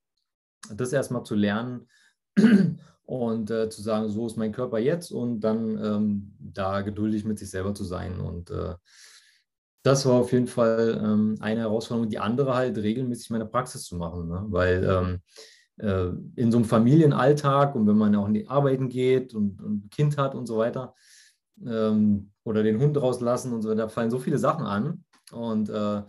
das 0.73 0.93
erstmal 0.93 1.25
zu 1.25 1.35
lernen 1.35 1.89
und 3.07 3.51
äh, 3.51 3.69
zu 3.69 3.83
sagen, 3.83 4.09
so 4.09 4.29
ist 4.29 4.37
mein 4.37 4.53
Körper 4.53 4.79
jetzt 4.79 5.11
und 5.11 5.41
dann 5.41 5.77
ähm, 5.85 6.37
da 6.39 6.83
geduldig 6.83 7.25
mit 7.25 7.41
sich 7.41 7.51
selber 7.51 7.75
zu 7.75 7.83
sein. 7.83 8.21
Und 8.21 8.53
äh, 8.53 8.77
das 9.83 10.07
war 10.07 10.21
auf 10.21 10.31
jeden 10.31 10.47
Fall 10.47 10.97
ähm, 11.03 11.39
eine 11.41 11.63
Herausforderung. 11.63 12.09
Die 12.09 12.21
andere 12.21 12.55
halt 12.55 12.79
regelmäßig 12.79 13.31
meine 13.31 13.47
Praxis 13.47 13.83
zu 13.83 13.97
machen, 13.97 14.29
ne? 14.29 14.45
weil 14.47 14.85
ähm, 14.85 15.23
äh, 15.81 16.11
in 16.37 16.53
so 16.53 16.59
einem 16.59 16.65
Familienalltag 16.65 17.75
und 17.75 17.87
wenn 17.87 17.97
man 17.97 18.15
auch 18.17 18.29
in 18.29 18.35
die 18.35 18.49
Arbeiten 18.49 18.89
geht 18.89 19.35
und, 19.35 19.61
und 19.63 19.87
ein 19.87 19.91
Kind 19.91 20.19
hat 20.19 20.35
und 20.35 20.47
so 20.47 20.59
weiter 20.59 20.95
ähm, 21.65 22.33
oder 22.45 22.63
den 22.63 22.81
Hund 22.81 23.01
rauslassen 23.01 23.53
und 23.53 23.63
so, 23.63 23.75
da 23.75 23.89
fallen 23.89 24.11
so 24.11 24.19
viele 24.19 24.39
Sachen 24.39 24.67
an 24.67 25.05
und 25.33 25.69
äh, 25.69 26.03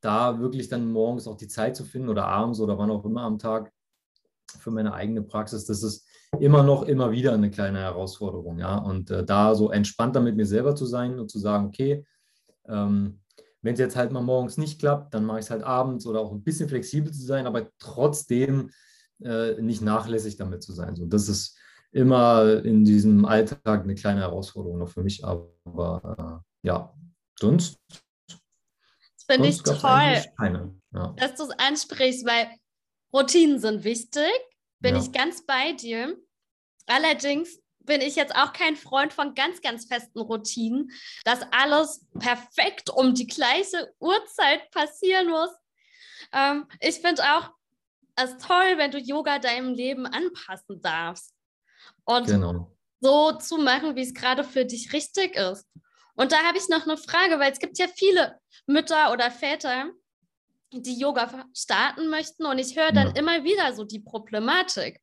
da 0.00 0.40
wirklich 0.40 0.68
dann 0.68 0.90
morgens 0.92 1.26
auch 1.26 1.36
die 1.36 1.48
Zeit 1.48 1.76
zu 1.76 1.84
finden 1.84 2.08
oder 2.08 2.26
abends 2.26 2.60
oder 2.60 2.78
wann 2.78 2.90
auch 2.90 3.04
immer 3.04 3.22
am 3.22 3.38
Tag 3.38 3.72
für 4.58 4.70
meine 4.70 4.94
eigene 4.94 5.22
Praxis, 5.22 5.64
das 5.64 5.82
ist 5.82 6.06
immer 6.38 6.62
noch, 6.62 6.84
immer 6.84 7.10
wieder 7.10 7.32
eine 7.32 7.50
kleine 7.50 7.80
Herausforderung, 7.80 8.58
ja. 8.58 8.76
Und 8.76 9.10
äh, 9.10 9.24
da 9.24 9.54
so 9.54 9.70
entspannter 9.70 10.20
mit 10.20 10.36
mir 10.36 10.46
selber 10.46 10.74
zu 10.74 10.86
sein 10.86 11.18
und 11.18 11.30
zu 11.30 11.38
sagen, 11.38 11.66
okay, 11.66 12.04
ähm, 12.68 13.20
wenn 13.62 13.74
es 13.74 13.80
jetzt 13.80 13.96
halt 13.96 14.12
mal 14.12 14.22
morgens 14.22 14.58
nicht 14.58 14.78
klappt, 14.78 15.14
dann 15.14 15.24
mache 15.24 15.40
ich 15.40 15.46
es 15.46 15.50
halt 15.50 15.62
abends 15.62 16.06
oder 16.06 16.20
auch 16.20 16.32
ein 16.32 16.44
bisschen 16.44 16.68
flexibel 16.68 17.12
zu 17.12 17.24
sein, 17.24 17.46
aber 17.46 17.68
trotzdem 17.78 18.70
äh, 19.22 19.60
nicht 19.60 19.82
nachlässig 19.82 20.36
damit 20.36 20.62
zu 20.62 20.72
sein. 20.72 20.96
So, 20.96 21.06
das 21.06 21.28
ist 21.28 21.58
immer 21.92 22.64
in 22.64 22.84
diesem 22.84 23.24
Alltag 23.24 23.82
eine 23.82 23.94
kleine 23.94 24.20
Herausforderung 24.20 24.78
noch 24.78 24.88
für 24.88 25.02
mich, 25.02 25.24
aber 25.24 26.42
äh, 26.64 26.66
ja, 26.66 26.94
sonst. 27.38 27.78
Das 28.28 29.24
finde 29.26 29.48
ich 29.48 29.62
toll, 29.62 30.22
ja. 30.94 31.14
dass 31.16 31.34
du 31.36 31.44
es 31.44 31.50
ansprichst, 31.58 32.26
weil 32.26 32.48
Routinen 33.12 33.58
sind 33.58 33.84
wichtig, 33.84 34.30
bin 34.80 34.94
ja. 34.94 35.02
ich 35.02 35.12
ganz 35.12 35.44
bei 35.46 35.72
dir. 35.72 36.16
Allerdings 36.86 37.58
bin 37.86 38.00
ich 38.00 38.16
jetzt 38.16 38.34
auch 38.34 38.52
kein 38.52 38.76
Freund 38.76 39.12
von 39.12 39.34
ganz, 39.34 39.62
ganz 39.62 39.86
festen 39.86 40.20
Routinen, 40.20 40.90
dass 41.24 41.40
alles 41.52 42.04
perfekt 42.18 42.90
um 42.90 43.14
die 43.14 43.26
gleiche 43.26 43.94
Uhrzeit 44.00 44.70
passieren 44.70 45.30
muss. 45.30 45.50
Ähm, 46.32 46.66
ich 46.80 46.96
finde 46.96 47.22
auch 47.22 47.50
es 48.16 48.36
toll, 48.38 48.76
wenn 48.76 48.90
du 48.90 48.98
Yoga 48.98 49.38
deinem 49.38 49.74
Leben 49.74 50.06
anpassen 50.06 50.80
darfst. 50.80 51.34
Und 52.04 52.26
genau. 52.26 52.76
so 53.00 53.32
zu 53.32 53.58
machen, 53.58 53.94
wie 53.96 54.02
es 54.02 54.14
gerade 54.14 54.44
für 54.44 54.64
dich 54.64 54.92
richtig 54.92 55.36
ist. 55.36 55.66
Und 56.14 56.32
da 56.32 56.42
habe 56.44 56.58
ich 56.58 56.68
noch 56.68 56.86
eine 56.86 56.96
Frage, 56.96 57.38
weil 57.38 57.52
es 57.52 57.58
gibt 57.58 57.78
ja 57.78 57.86
viele 57.88 58.40
Mütter 58.66 59.12
oder 59.12 59.30
Väter, 59.30 59.90
die 60.72 60.98
Yoga 60.98 61.46
starten 61.54 62.08
möchten 62.08 62.46
und 62.46 62.58
ich 62.58 62.76
höre 62.76 62.92
dann 62.92 63.08
ja. 63.08 63.16
immer 63.16 63.44
wieder 63.44 63.74
so 63.74 63.84
die 63.84 64.00
Problematik. 64.00 65.00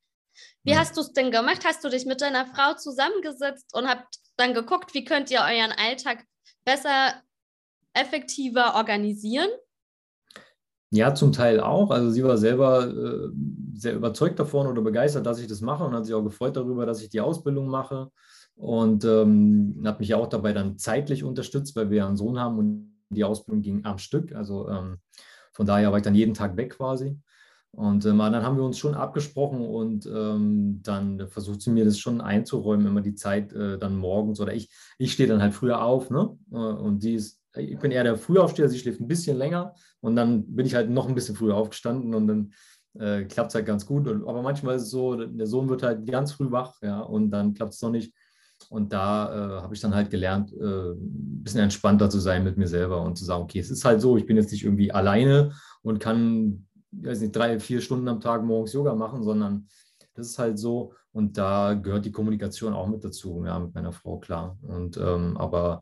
Wie 0.63 0.71
ja. 0.71 0.79
hast 0.79 0.97
du 0.97 1.01
es 1.01 1.13
denn 1.13 1.31
gemacht? 1.31 1.63
Hast 1.65 1.83
du 1.83 1.89
dich 1.89 2.05
mit 2.05 2.21
deiner 2.21 2.47
Frau 2.47 2.73
zusammengesetzt 2.73 3.73
und 3.73 3.87
habt 3.87 4.15
dann 4.37 4.53
geguckt, 4.53 4.93
wie 4.93 5.05
könnt 5.05 5.29
ihr 5.29 5.41
euren 5.41 5.71
Alltag 5.71 6.25
besser, 6.65 7.21
effektiver 7.93 8.75
organisieren? 8.75 9.49
Ja, 10.95 11.15
zum 11.15 11.31
Teil 11.31 11.59
auch. 11.59 11.89
Also 11.89 12.11
sie 12.11 12.23
war 12.23 12.37
selber 12.37 12.85
äh, 12.87 13.29
sehr 13.73 13.95
überzeugt 13.95 14.37
davon 14.39 14.67
oder 14.67 14.81
begeistert, 14.83 15.25
dass 15.25 15.39
ich 15.39 15.47
das 15.47 15.61
mache 15.61 15.83
und 15.83 15.93
hat 15.93 16.05
sich 16.05 16.13
auch 16.13 16.21
gefreut 16.23 16.55
darüber, 16.55 16.85
dass 16.85 17.01
ich 17.01 17.09
die 17.09 17.21
Ausbildung 17.21 17.67
mache. 17.67 18.11
und 18.55 19.03
ähm, 19.05 19.81
hat 19.85 19.99
mich 19.99 20.13
auch 20.13 20.27
dabei 20.27 20.53
dann 20.53 20.77
zeitlich 20.77 21.23
unterstützt, 21.23 21.75
weil 21.75 21.89
wir 21.89 22.05
einen 22.05 22.17
Sohn 22.17 22.39
haben 22.39 22.59
und 22.59 22.93
die 23.09 23.23
Ausbildung 23.23 23.63
ging 23.63 23.85
am 23.85 23.97
Stück. 23.97 24.33
Also 24.35 24.69
ähm, 24.69 24.99
von 25.53 25.65
daher 25.65 25.89
war 25.91 25.97
ich 25.97 26.03
dann 26.03 26.13
jeden 26.15 26.35
Tag 26.35 26.55
weg 26.57 26.77
quasi. 26.77 27.19
Und 27.71 28.05
ähm, 28.05 28.19
dann 28.19 28.43
haben 28.43 28.57
wir 28.57 28.63
uns 28.63 28.77
schon 28.77 28.93
abgesprochen 28.93 29.61
und 29.61 30.05
ähm, 30.05 30.81
dann 30.83 31.27
versucht 31.29 31.61
sie 31.61 31.71
mir 31.71 31.85
das 31.85 31.97
schon 31.97 32.21
einzuräumen, 32.21 32.85
immer 32.85 33.01
die 33.01 33.15
Zeit 33.15 33.51
äh, 33.53 33.79
dann 33.79 33.97
morgens 33.97 34.39
oder 34.39 34.53
ich, 34.53 34.69
ich 34.99 35.13
stehe 35.13 35.27
dann 35.27 35.41
halt 35.41 35.55
früher 35.55 35.81
auf, 35.83 36.11
ne? 36.11 36.37
Äh, 36.51 36.55
und 36.57 37.01
die 37.03 37.15
ist, 37.15 37.41
ich 37.55 37.79
bin 37.79 37.91
eher 37.91 38.03
der 38.03 38.17
Frühaufsteher, 38.17 38.69
sie 38.69 38.79
schläft 38.79 39.01
ein 39.01 39.07
bisschen 39.07 39.37
länger 39.37 39.75
und 40.01 40.15
dann 40.15 40.45
bin 40.47 40.65
ich 40.65 40.75
halt 40.75 40.89
noch 40.89 41.07
ein 41.07 41.15
bisschen 41.15 41.35
früher 41.35 41.55
aufgestanden 41.55 42.13
und 42.15 42.27
dann 42.27 42.53
äh, 42.99 43.25
klappt 43.25 43.49
es 43.49 43.55
halt 43.55 43.65
ganz 43.65 43.85
gut. 43.85 44.07
Und, 44.07 44.27
aber 44.27 44.41
manchmal 44.41 44.75
ist 44.75 44.83
es 44.83 44.89
so, 44.89 45.15
der 45.15 45.47
Sohn 45.47 45.69
wird 45.69 45.83
halt 45.83 46.05
ganz 46.05 46.31
früh 46.33 46.51
wach, 46.51 46.75
ja, 46.81 47.01
und 47.01 47.31
dann 47.31 47.53
klappt 47.53 47.73
es 47.73 47.81
noch 47.81 47.91
nicht. 47.91 48.13
Und 48.69 48.93
da 48.93 49.59
äh, 49.59 49.61
habe 49.61 49.75
ich 49.75 49.81
dann 49.81 49.93
halt 49.93 50.09
gelernt, 50.09 50.53
äh, 50.53 50.91
ein 50.91 51.43
bisschen 51.43 51.59
entspannter 51.59 52.09
zu 52.09 52.19
sein 52.19 52.43
mit 52.43 52.57
mir 52.57 52.67
selber 52.67 53.01
und 53.01 53.17
zu 53.17 53.25
sagen, 53.25 53.43
okay, 53.43 53.59
es 53.59 53.69
ist 53.69 53.83
halt 53.83 54.01
so, 54.01 54.17
ich 54.17 54.25
bin 54.25 54.37
jetzt 54.37 54.51
nicht 54.51 54.63
irgendwie 54.63 54.91
alleine 54.91 55.51
und 55.81 55.99
kann 55.99 56.65
weiß 57.01 57.21
nicht, 57.21 57.35
drei, 57.35 57.59
vier 57.59 57.81
Stunden 57.81 58.07
am 58.07 58.21
Tag 58.21 58.43
morgens 58.43 58.73
Yoga 58.73 58.95
machen, 58.95 59.23
sondern 59.23 59.67
das 60.15 60.27
ist 60.27 60.39
halt 60.39 60.59
so. 60.59 60.93
Und 61.11 61.37
da 61.37 61.73
gehört 61.73 62.05
die 62.05 62.11
Kommunikation 62.11 62.73
auch 62.73 62.87
mit 62.87 63.03
dazu, 63.03 63.43
ja, 63.45 63.59
mit 63.59 63.73
meiner 63.73 63.91
Frau, 63.91 64.19
klar. 64.19 64.57
Und 64.61 64.97
ähm, 64.97 65.37
aber 65.37 65.81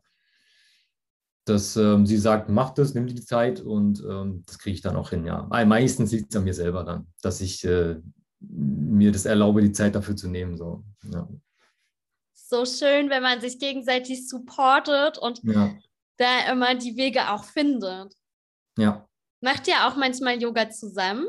dass 1.44 1.76
ähm, 1.76 2.06
sie 2.06 2.18
sagt, 2.18 2.48
mach 2.48 2.70
das, 2.70 2.94
nimm 2.94 3.06
dir 3.06 3.14
die 3.14 3.24
Zeit 3.24 3.60
und 3.60 4.02
ähm, 4.08 4.42
das 4.46 4.58
kriege 4.58 4.74
ich 4.74 4.80
dann 4.80 4.96
auch 4.96 5.10
hin, 5.10 5.24
ja. 5.24 5.46
Weil 5.50 5.66
meistens 5.66 6.12
liegt 6.12 6.30
es 6.30 6.36
an 6.36 6.44
mir 6.44 6.54
selber 6.54 6.84
dann, 6.84 7.06
dass 7.20 7.40
ich 7.40 7.64
äh, 7.64 7.96
mir 8.40 9.12
das 9.12 9.24
erlaube, 9.24 9.62
die 9.62 9.72
Zeit 9.72 9.94
dafür 9.94 10.16
zu 10.16 10.28
nehmen. 10.28 10.56
So, 10.56 10.84
ja. 11.12 11.28
so 12.32 12.64
schön, 12.64 13.10
wenn 13.10 13.22
man 13.22 13.40
sich 13.40 13.58
gegenseitig 13.58 14.28
supportet 14.28 15.18
und 15.18 15.42
ja. 15.44 15.74
da 16.16 16.50
immer 16.50 16.74
die 16.74 16.96
Wege 16.96 17.32
auch 17.32 17.44
findet. 17.44 18.14
Ja, 18.78 19.06
Macht 19.42 19.66
ihr 19.66 19.88
auch 19.88 19.96
manchmal 19.96 20.40
Yoga 20.40 20.70
zusammen? 20.70 21.26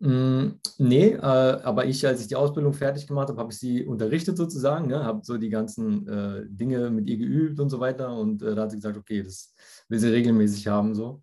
Mm, 0.00 0.60
nee, 0.78 1.08
äh, 1.10 1.18
aber 1.18 1.86
ich, 1.86 2.06
als 2.06 2.20
ich 2.20 2.28
die 2.28 2.36
Ausbildung 2.36 2.72
fertig 2.72 3.06
gemacht 3.06 3.28
habe, 3.28 3.40
habe 3.40 3.52
ich 3.52 3.58
sie 3.58 3.84
unterrichtet 3.84 4.36
sozusagen, 4.36 4.86
ne? 4.86 5.04
habe 5.04 5.20
so 5.24 5.36
die 5.38 5.50
ganzen 5.50 6.06
äh, 6.06 6.44
Dinge 6.48 6.90
mit 6.90 7.08
ihr 7.08 7.16
geübt 7.16 7.58
und 7.58 7.68
so 7.68 7.80
weiter. 7.80 8.16
Und 8.16 8.42
äh, 8.42 8.54
da 8.54 8.62
hat 8.62 8.70
sie 8.70 8.76
gesagt, 8.76 8.96
okay, 8.96 9.22
das 9.22 9.54
will 9.88 9.98
sie 9.98 10.08
regelmäßig 10.08 10.68
haben. 10.68 10.94
So. 10.94 11.22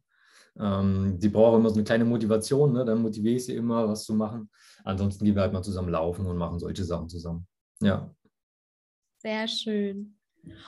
Ähm, 0.60 1.18
die 1.20 1.30
braucht 1.30 1.58
immer 1.58 1.70
so 1.70 1.76
eine 1.76 1.86
kleine 1.86 2.06
Motivation, 2.06 2.74
ne? 2.74 2.84
dann 2.84 3.02
motiviere 3.02 3.36
ich 3.36 3.46
sie 3.46 3.56
immer, 3.56 3.88
was 3.88 4.04
zu 4.04 4.14
machen. 4.14 4.50
Ansonsten 4.84 5.24
gehen 5.24 5.36
wir 5.36 5.42
halt 5.42 5.54
mal 5.54 5.64
zusammen 5.64 5.90
laufen 5.90 6.26
und 6.26 6.38
machen 6.38 6.60
solche 6.60 6.84
Sachen 6.84 7.08
zusammen. 7.08 7.48
Ja. 7.82 8.14
Sehr 9.18 9.48
schön. 9.48 10.18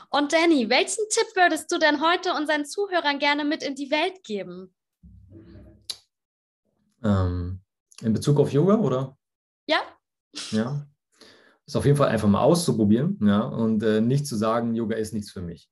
Und 0.10 0.34
Danny, 0.34 0.70
welchen 0.70 1.04
Tipp 1.10 1.28
würdest 1.36 1.72
du 1.72 1.78
denn 1.78 2.02
heute 2.02 2.34
unseren 2.34 2.66
Zuhörern 2.66 3.20
gerne 3.20 3.46
mit 3.46 3.64
in 3.64 3.76
die 3.76 3.92
Welt 3.92 4.24
geben? 4.24 4.74
Ähm, 7.04 7.62
in 8.01 8.13
Bezug 8.13 8.39
auf 8.39 8.51
Yoga, 8.51 8.75
oder? 8.77 9.18
Ja. 9.68 9.80
Ja. 10.51 10.86
Ist 11.66 11.75
auf 11.75 11.86
jeden 11.86 11.98
Fall 11.98 12.10
einfach 12.10 12.30
mal 12.30 12.42
auszuprobieren, 12.42 13.20
ja, 13.22 13.42
und 13.42 13.84
äh, 13.84 14.00
nicht 14.00 14.25
zu 14.25 14.38
sagen, 14.38 14.74
Yoga 14.74 14.96
ist 14.96 15.13
nichts 15.13 15.32
für 15.32 15.42
mich. 15.42 15.70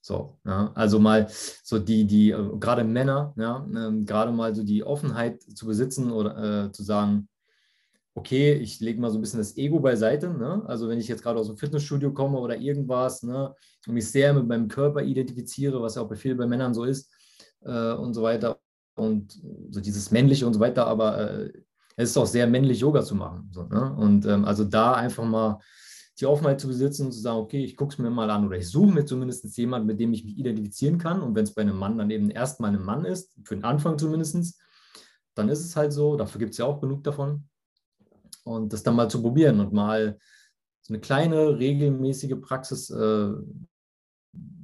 So, 0.00 0.38
ja, 0.46 0.72
also 0.74 0.98
mal 0.98 1.28
so 1.28 1.78
die, 1.78 2.06
die, 2.06 2.30
äh, 2.30 2.56
gerade 2.58 2.84
Männer, 2.84 3.34
ja, 3.36 3.66
äh, 3.74 4.04
gerade 4.04 4.32
mal 4.32 4.54
so 4.54 4.62
die 4.62 4.84
Offenheit 4.84 5.42
zu 5.42 5.66
besitzen 5.66 6.10
oder 6.10 6.66
äh, 6.66 6.72
zu 6.72 6.82
sagen, 6.82 7.28
okay, 8.18 8.54
ich 8.54 8.80
lege 8.80 9.00
mal 9.00 9.10
so 9.10 9.18
ein 9.18 9.20
bisschen 9.20 9.38
das 9.38 9.56
Ego 9.56 9.80
beiseite. 9.80 10.30
Ne? 10.30 10.62
Also 10.66 10.88
wenn 10.88 10.98
ich 10.98 11.08
jetzt 11.08 11.22
gerade 11.22 11.38
aus 11.38 11.46
dem 11.46 11.56
Fitnessstudio 11.56 12.12
komme 12.12 12.38
oder 12.38 12.56
irgendwas 12.56 13.22
ne, 13.22 13.54
und 13.86 13.94
mich 13.94 14.10
sehr 14.10 14.34
mit 14.34 14.46
meinem 14.46 14.68
Körper 14.68 15.02
identifiziere, 15.02 15.80
was 15.80 15.94
ja 15.94 16.02
auch 16.02 16.08
bei 16.08 16.16
vielen 16.16 16.36
bei 16.36 16.46
Männern 16.46 16.74
so 16.74 16.84
ist 16.84 17.12
äh, 17.62 17.92
und 17.92 18.14
so 18.14 18.22
weiter 18.22 18.58
und 18.98 19.40
so 19.70 19.80
dieses 19.80 20.10
männliche 20.10 20.46
und 20.46 20.54
so 20.54 20.60
weiter, 20.60 20.86
aber 20.86 21.18
äh, 21.18 21.52
es 21.96 22.10
ist 22.10 22.16
auch 22.16 22.26
sehr 22.26 22.46
männlich, 22.46 22.80
Yoga 22.80 23.02
zu 23.02 23.14
machen. 23.14 23.48
So, 23.52 23.64
ne? 23.64 23.92
Und 23.94 24.24
ähm, 24.26 24.44
also 24.44 24.64
da 24.64 24.94
einfach 24.94 25.24
mal 25.24 25.58
die 26.20 26.26
Offenheit 26.26 26.60
zu 26.60 26.68
besitzen 26.68 27.06
und 27.06 27.12
zu 27.12 27.20
sagen, 27.20 27.38
okay, 27.38 27.64
ich 27.64 27.76
gucke 27.76 27.92
es 27.92 27.98
mir 27.98 28.10
mal 28.10 28.30
an 28.30 28.46
oder 28.46 28.56
ich 28.56 28.68
suche 28.68 28.92
mir 28.92 29.04
zumindest 29.04 29.56
jemanden, 29.56 29.86
mit 29.86 30.00
dem 30.00 30.12
ich 30.12 30.24
mich 30.24 30.36
identifizieren 30.36 30.98
kann. 30.98 31.20
Und 31.20 31.34
wenn 31.34 31.44
es 31.44 31.54
bei 31.54 31.62
einem 31.62 31.76
Mann 31.76 31.98
dann 31.98 32.10
eben 32.10 32.30
erstmal 32.30 32.72
ein 32.72 32.84
Mann 32.84 33.04
ist, 33.04 33.34
für 33.44 33.54
den 33.54 33.64
Anfang 33.64 33.98
zumindest, 33.98 34.60
dann 35.34 35.48
ist 35.48 35.64
es 35.64 35.76
halt 35.76 35.92
so, 35.92 36.16
dafür 36.16 36.40
gibt 36.40 36.52
es 36.52 36.58
ja 36.58 36.64
auch 36.64 36.80
genug 36.80 37.04
davon. 37.04 37.48
Und 38.44 38.72
das 38.72 38.82
dann 38.82 38.96
mal 38.96 39.10
zu 39.10 39.22
probieren 39.22 39.60
und 39.60 39.72
mal 39.72 40.18
so 40.82 40.94
eine 40.94 41.00
kleine, 41.00 41.58
regelmäßige 41.58 42.40
Praxis 42.40 42.90
äh, 42.90 43.30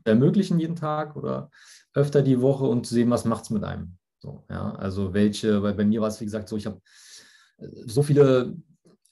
ermöglichen 0.05 0.59
jeden 0.59 0.77
Tag 0.77 1.17
oder 1.17 1.51
öfter 1.93 2.23
die 2.23 2.41
Woche 2.41 2.65
und 2.65 2.87
zu 2.87 2.95
sehen, 2.95 3.11
was 3.11 3.25
macht 3.25 3.45
es 3.45 3.51
mit 3.51 3.65
einem. 3.65 3.97
So, 4.25 4.43
ja, 4.49 4.75
also 4.77 5.13
welche, 5.13 5.63
weil 5.63 5.75
bei 5.75 5.85
mir 5.85 6.01
war 6.01 6.09
es, 6.09 6.19
wie 6.19 6.25
gesagt, 6.25 6.49
so, 6.49 6.57
ich 6.57 6.65
habe 6.65 6.81
äh, 7.59 7.69
so 7.85 8.03
viele, 8.03 8.57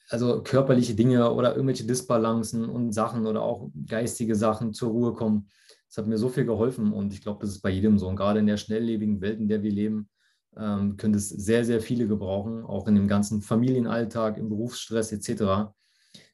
also 0.08 0.42
körperliche 0.42 0.94
Dinge 0.94 1.30
oder 1.30 1.54
irgendwelche 1.54 1.86
Disbalancen 1.86 2.64
und 2.64 2.92
Sachen 2.92 3.26
oder 3.26 3.42
auch 3.42 3.70
geistige 3.86 4.34
Sachen 4.34 4.72
zur 4.72 4.90
Ruhe 4.90 5.12
kommen. 5.12 5.48
Das 5.88 5.98
hat 5.98 6.06
mir 6.06 6.16
so 6.16 6.30
viel 6.30 6.46
geholfen 6.46 6.94
und 6.94 7.12
ich 7.12 7.20
glaube, 7.20 7.40
das 7.42 7.50
ist 7.50 7.60
bei 7.60 7.68
jedem 7.68 7.98
so. 7.98 8.08
Und 8.08 8.16
gerade 8.16 8.40
in 8.40 8.46
der 8.46 8.56
schnelllebigen 8.56 9.20
Welt, 9.20 9.38
in 9.38 9.48
der 9.48 9.62
wir 9.62 9.70
leben, 9.70 10.08
ähm, 10.56 10.96
können 10.96 11.14
es 11.14 11.28
sehr, 11.28 11.66
sehr 11.66 11.82
viele 11.82 12.08
gebrauchen, 12.08 12.64
auch 12.64 12.88
in 12.88 12.94
dem 12.94 13.08
ganzen 13.08 13.42
Familienalltag, 13.42 14.38
im 14.38 14.48
Berufsstress 14.48 15.12
etc 15.12 15.74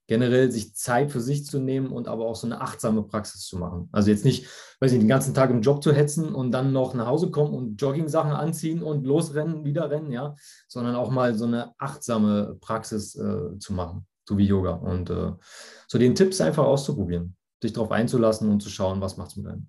generell 0.08 0.50
sich 0.50 0.74
Zeit 0.74 1.12
für 1.12 1.20
sich 1.20 1.44
zu 1.44 1.60
nehmen 1.60 1.92
und 1.92 2.08
aber 2.08 2.24
auch 2.24 2.34
so 2.34 2.46
eine 2.46 2.62
achtsame 2.62 3.02
Praxis 3.02 3.46
zu 3.46 3.58
machen. 3.58 3.90
Also 3.92 4.10
jetzt 4.10 4.24
nicht, 4.24 4.46
weiß 4.80 4.92
ich, 4.92 4.98
den 4.98 5.06
ganzen 5.06 5.34
Tag 5.34 5.50
im 5.50 5.60
Job 5.60 5.82
zu 5.82 5.92
hetzen 5.92 6.34
und 6.34 6.50
dann 6.50 6.72
noch 6.72 6.94
nach 6.94 7.06
Hause 7.06 7.30
kommen 7.30 7.54
und 7.54 7.80
Jogging-Sachen 7.80 8.32
anziehen 8.32 8.82
und 8.82 9.04
losrennen, 9.04 9.64
wieder 9.64 9.90
rennen, 9.90 10.10
ja, 10.10 10.34
sondern 10.66 10.96
auch 10.96 11.10
mal 11.10 11.34
so 11.34 11.44
eine 11.44 11.74
achtsame 11.78 12.56
Praxis 12.60 13.14
äh, 13.16 13.58
zu 13.58 13.74
machen, 13.74 14.06
so 14.26 14.38
wie 14.38 14.46
Yoga. 14.46 14.72
Und 14.72 15.10
äh, 15.10 15.32
so 15.86 15.98
den 15.98 16.14
Tipps 16.14 16.40
einfach 16.40 16.64
auszuprobieren, 16.64 17.36
sich 17.62 17.74
darauf 17.74 17.92
einzulassen 17.92 18.50
und 18.50 18.62
zu 18.62 18.70
schauen, 18.70 19.02
was 19.02 19.18
macht 19.18 19.32
es 19.32 19.36
mit 19.36 19.46
einem. 19.46 19.68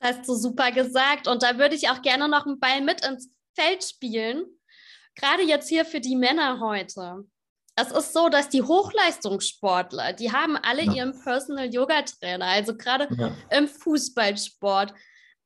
Das 0.00 0.16
hast 0.16 0.28
du 0.28 0.34
super 0.34 0.72
gesagt. 0.72 1.28
Und 1.28 1.42
da 1.42 1.58
würde 1.58 1.74
ich 1.74 1.90
auch 1.90 2.00
gerne 2.00 2.26
noch 2.26 2.46
einen 2.46 2.58
Ball 2.58 2.80
mit 2.80 3.06
ins 3.06 3.30
Feld 3.54 3.84
spielen. 3.84 4.46
Gerade 5.14 5.42
jetzt 5.42 5.68
hier 5.68 5.84
für 5.84 6.00
die 6.00 6.16
Männer 6.16 6.58
heute 6.60 7.26
es 7.76 7.90
ist 7.90 8.12
so, 8.12 8.28
dass 8.28 8.48
die 8.48 8.62
Hochleistungssportler, 8.62 10.12
die 10.12 10.32
haben 10.32 10.56
alle 10.56 10.84
ja. 10.84 10.92
ihren 10.94 11.20
Personal 11.22 11.72
Yoga 11.72 12.02
Trainer, 12.02 12.46
also 12.46 12.76
gerade 12.76 13.08
ja. 13.16 13.36
im 13.50 13.68
Fußballsport. 13.68 14.94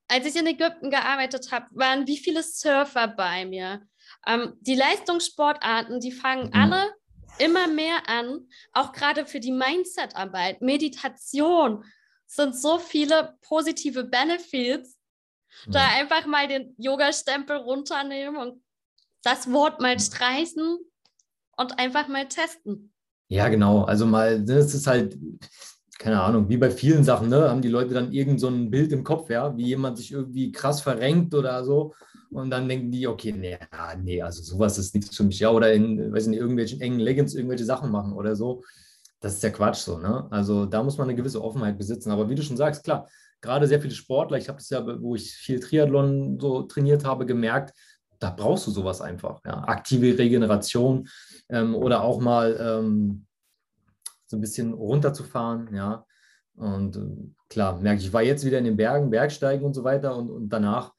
Als 0.09 0.27
ich 0.27 0.37
in 0.37 0.47
Ägypten 0.47 0.91
gearbeitet 0.91 1.51
habe, 1.53 1.67
waren 1.71 2.07
wie 2.07 2.19
viele 2.19 2.43
Surfer 2.43 3.09
bei 3.09 3.47
mir. 3.47 3.83
Ähm, 4.27 4.55
die 4.61 4.75
Leistungssportarten, 4.75 6.01
die 6.01 6.13
fangen 6.13 6.51
ja. 6.55 6.63
alle 6.63 6.95
immer 7.39 7.67
mehr 7.69 8.09
an, 8.09 8.49
auch 8.73 8.93
gerade 8.93 9.25
für 9.25 9.41
die 9.41 9.53
Mindset-Arbeit, 9.53 10.61
Meditation, 10.61 11.85
sind 12.27 12.55
so 12.57 12.79
viele 12.79 13.39
positive 13.43 14.05
Benefits. 14.05 14.97
Da 15.67 15.89
einfach 15.97 16.27
mal 16.27 16.47
den 16.47 16.75
Yoga-Stempel 16.79 17.57
runternehmen 17.57 18.37
und 18.37 18.63
das 19.23 19.51
Wort 19.51 19.81
mal 19.81 19.99
streichen 19.99 20.79
und 21.59 21.79
einfach 21.79 22.09
mal 22.09 22.27
testen. 22.29 22.93
Ja, 23.29 23.49
genau. 23.49 23.83
Also 23.83 24.07
mal, 24.07 24.43
das 24.43 24.75
ist 24.75 24.87
halt, 24.87 25.19
keine 25.99 26.23
Ahnung, 26.23 26.49
wie 26.49 26.57
bei 26.57 26.71
vielen 26.71 27.05
Sachen, 27.05 27.29
ne, 27.29 27.51
haben 27.51 27.61
die 27.61 27.69
Leute 27.69 27.93
dann 27.93 28.13
irgend 28.13 28.41
so 28.41 28.49
ein 28.49 28.71
Bild 28.71 28.93
im 28.93 29.05
Kopf, 29.05 29.29
ja, 29.29 29.55
wie 29.57 29.67
jemand 29.67 29.99
sich 29.99 30.13
irgendwie 30.13 30.53
krass 30.53 30.81
verrenkt 30.81 31.35
oder 31.35 31.65
so. 31.65 31.93
Und 32.31 32.51
dann 32.51 32.69
denken 32.69 32.91
die, 32.91 33.07
okay, 33.07 33.33
nee, 33.33 33.59
nee, 34.03 34.23
also 34.23 34.43
sowas 34.43 34.79
ist 34.79 34.95
nichts 34.95 35.17
für 35.17 35.25
mich, 35.25 35.41
ja, 35.41 35.51
oder 35.51 35.73
in, 35.73 36.13
weiß 36.13 36.27
nicht, 36.29 36.39
irgendwelchen 36.39 36.81
engen 36.81 37.01
Leggings 37.01 37.35
irgendwelche 37.35 37.65
Sachen 37.65 37.91
machen 37.91 38.13
oder 38.13 38.37
so. 38.37 38.63
Das 39.21 39.35
ist 39.35 39.43
ja 39.43 39.51
Quatsch 39.51 39.79
so, 39.79 39.99
ne? 39.99 40.29
Also 40.31 40.65
da 40.67 40.83
muss 40.83 40.97
man 40.97 41.09
eine 41.09 41.17
gewisse 41.17 41.43
Offenheit 41.43 41.77
besitzen. 41.77 42.13
Aber 42.13 42.31
wie 42.31 42.35
du 42.37 42.43
schon 42.43 42.57
sagst, 42.57 42.85
klar, 42.85 43.09
gerade 43.41 43.67
sehr 43.67 43.81
viele 43.81 43.95
Sportler, 43.95 44.39
ich 44.39 44.49
habe 44.49 44.59
das 44.59 44.71
ja, 44.71 44.85
wo 45.01 45.17
ich 45.17 45.33
viel 45.33 45.59
Triathlon 45.59 46.39
so 46.39 46.63
trainiert 46.63 47.05
habe, 47.05 47.27
gemerkt, 47.27 47.73
da 48.19 48.31
brauchst 48.31 48.67
du 48.67 48.71
sowas 48.71 49.01
einfach. 49.01 49.41
Ja. 49.45 49.65
Aktive 49.65 50.19
Regeneration 50.19 51.09
ähm, 51.49 51.75
oder 51.75 52.03
auch 52.03 52.21
mal 52.21 52.57
ähm, 52.61 53.27
so 54.27 54.37
ein 54.37 54.41
bisschen 54.41 54.73
runterzufahren. 54.73 55.75
Ja. 55.75 56.05
Und 56.55 56.97
äh, 56.97 57.33
klar, 57.49 57.81
merke 57.81 58.01
ich, 58.01 58.07
ich 58.09 58.13
war 58.13 58.23
jetzt 58.23 58.45
wieder 58.45 58.59
in 58.59 58.65
den 58.65 58.77
Bergen, 58.77 59.11
Bergsteigen 59.11 59.65
und 59.65 59.75
so 59.75 59.85
weiter. 59.85 60.17
Und, 60.17 60.31
und 60.31 60.49
danach 60.49 60.93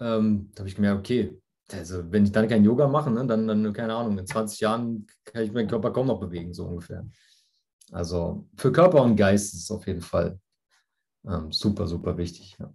ähm, 0.00 0.52
habe 0.58 0.68
ich 0.68 0.76
gemerkt, 0.76 1.00
okay, 1.00 1.36
also 1.72 2.10
wenn 2.10 2.24
ich 2.24 2.32
dann 2.32 2.48
kein 2.48 2.64
Yoga 2.64 2.88
mache, 2.88 3.10
ne, 3.10 3.26
dann, 3.26 3.46
dann, 3.46 3.72
keine 3.72 3.94
Ahnung, 3.94 4.18
in 4.18 4.26
20 4.26 4.60
Jahren 4.60 5.06
kann 5.24 5.42
ich 5.42 5.52
meinen 5.52 5.68
Körper 5.68 5.92
kaum 5.92 6.06
noch 6.06 6.20
bewegen, 6.20 6.52
so 6.52 6.66
ungefähr. 6.66 7.06
Also 7.92 8.48
für 8.56 8.72
Körper 8.72 9.02
und 9.02 9.16
Geist 9.16 9.54
ist 9.54 9.64
es 9.64 9.70
auf 9.70 9.86
jeden 9.86 10.00
Fall 10.00 10.38
ähm, 11.26 11.52
super, 11.52 11.86
super 11.86 12.16
wichtig. 12.16 12.56
Ja. 12.58 12.74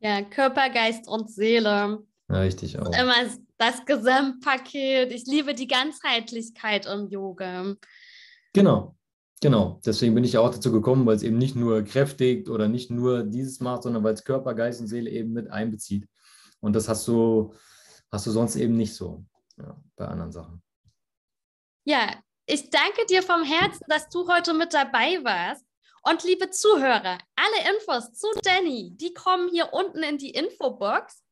ja, 0.00 0.22
Körper, 0.22 0.70
Geist 0.70 1.08
und 1.08 1.30
Seele. 1.30 2.02
Ja, 2.28 2.40
richtig 2.40 2.78
auch. 2.78 2.92
Immer 2.98 3.14
das 3.58 3.84
Gesamtpaket. 3.84 5.12
Ich 5.12 5.26
liebe 5.26 5.54
die 5.54 5.66
Ganzheitlichkeit 5.66 6.86
im 6.86 7.08
Yoga. 7.08 7.74
Genau. 8.52 8.96
Genau, 9.40 9.78
deswegen 9.84 10.14
bin 10.14 10.24
ich 10.24 10.38
auch 10.38 10.50
dazu 10.50 10.72
gekommen, 10.72 11.04
weil 11.04 11.16
es 11.16 11.22
eben 11.22 11.36
nicht 11.36 11.54
nur 11.54 11.82
kräftigt 11.82 12.48
oder 12.48 12.66
nicht 12.66 12.90
nur 12.90 13.24
dieses 13.24 13.60
macht, 13.60 13.82
sondern 13.82 14.02
weil 14.02 14.14
es 14.14 14.24
Körper, 14.24 14.54
Geist 14.54 14.80
und 14.80 14.86
Seele 14.86 15.10
eben 15.10 15.34
mit 15.34 15.50
einbezieht. 15.50 16.08
Und 16.60 16.74
das 16.74 16.88
hast 16.88 17.06
du, 17.06 17.54
hast 18.10 18.26
du 18.26 18.30
sonst 18.30 18.56
eben 18.56 18.74
nicht 18.74 18.94
so 18.94 19.26
ja, 19.58 19.76
bei 19.96 20.06
anderen 20.06 20.32
Sachen. 20.32 20.62
Ja, 21.84 22.14
ich 22.46 22.70
danke 22.70 23.04
dir 23.06 23.22
vom 23.22 23.42
Herzen, 23.42 23.84
dass 23.88 24.08
du 24.08 24.26
heute 24.28 24.54
mit 24.54 24.72
dabei 24.72 25.22
warst. 25.22 25.66
Und 26.02 26.24
liebe 26.24 26.48
Zuhörer, 26.50 27.18
alle 27.36 27.74
Infos 27.74 28.12
zu 28.14 28.28
Danny, 28.42 28.92
die 28.96 29.12
kommen 29.12 29.50
hier 29.50 29.72
unten 29.72 30.02
in 30.02 30.16
die 30.16 30.30
Infobox 30.30 31.23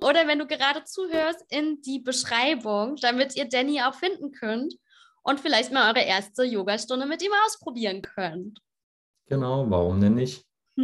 oder 0.00 0.26
wenn 0.26 0.38
du 0.38 0.46
gerade 0.46 0.84
zuhörst, 0.84 1.44
in 1.50 1.80
die 1.82 2.00
Beschreibung, 2.00 2.96
damit 2.96 3.36
ihr 3.36 3.48
Danny 3.48 3.80
auch 3.82 3.94
finden 3.94 4.32
könnt 4.32 4.74
und 5.22 5.40
vielleicht 5.40 5.72
mal 5.72 5.94
eure 5.94 6.04
erste 6.04 6.44
Yogastunde 6.44 7.06
mit 7.06 7.22
ihm 7.22 7.32
ausprobieren 7.46 8.02
könnt. 8.02 8.60
Genau, 9.26 9.68
warum 9.68 10.00
denn 10.00 10.14
nicht? 10.14 10.44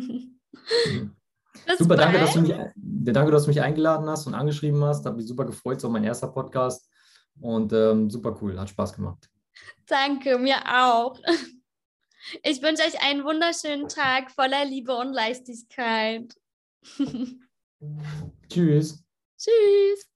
super, 1.79 1.97
danke 1.97 2.19
dass, 2.19 2.35
du 2.35 2.41
mich, 2.43 2.55
danke, 2.77 3.31
dass 3.31 3.45
du 3.45 3.49
mich 3.49 3.63
eingeladen 3.63 4.09
hast 4.09 4.27
und 4.27 4.35
angeschrieben 4.35 4.85
hast. 4.85 5.07
Hat 5.07 5.17
mich 5.17 5.27
super 5.27 5.47
gefreut, 5.47 5.81
so 5.81 5.89
mein 5.89 6.05
erster 6.05 6.29
Podcast. 6.29 6.91
Und 7.41 7.73
ähm, 7.73 8.11
super 8.11 8.37
cool, 8.41 8.59
hat 8.61 8.69
Spaß 8.69 8.93
gemacht. 8.95 9.29
Danke, 9.87 10.39
mir 10.39 10.57
auch. 10.67 11.19
Ich 12.43 12.63
wünsche 12.63 12.83
euch 12.83 13.03
einen 13.03 13.25
wunderschönen 13.25 13.89
Tag 13.89 14.31
voller 14.31 14.65
Liebe 14.65 14.95
und 14.95 15.13
Leichtigkeit. 15.13 16.35
Tschüss. 18.49 19.05
Tschüss. 19.39 20.07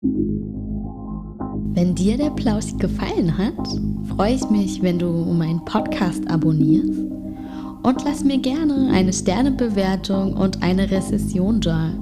Wenn 0.00 1.94
dir 1.94 2.16
der 2.16 2.30
Plausch 2.30 2.76
gefallen 2.78 3.36
hat, 3.36 3.68
freue 4.08 4.34
ich 4.34 4.50
mich, 4.50 4.82
wenn 4.82 4.98
du 4.98 5.10
meinen 5.10 5.64
Podcast 5.64 6.28
abonnierst 6.28 7.00
und 7.82 8.04
lass 8.04 8.24
mir 8.24 8.38
gerne 8.38 8.90
eine 8.92 9.12
Sternebewertung 9.12 10.36
und 10.36 10.62
eine 10.62 10.90
Rezession 10.90 11.60
da. 11.60 11.92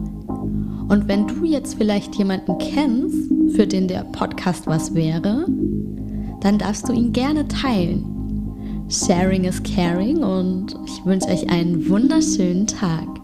Und 0.88 1.08
wenn 1.08 1.26
du 1.26 1.44
jetzt 1.44 1.74
vielleicht 1.74 2.14
jemanden 2.14 2.56
kennst, 2.58 3.30
für 3.54 3.66
den 3.66 3.88
der 3.88 4.04
Podcast 4.04 4.66
was 4.66 4.94
wäre, 4.94 5.46
dann 6.40 6.58
darfst 6.58 6.88
du 6.88 6.92
ihn 6.92 7.12
gerne 7.12 7.46
teilen. 7.48 8.15
Sharing 8.88 9.46
is 9.46 9.60
caring 9.64 10.22
und 10.22 10.76
ich 10.86 11.04
wünsche 11.04 11.28
euch 11.28 11.50
einen 11.50 11.88
wunderschönen 11.88 12.68
Tag. 12.68 13.15